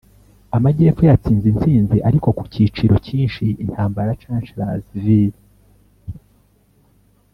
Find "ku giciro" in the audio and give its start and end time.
2.37-2.95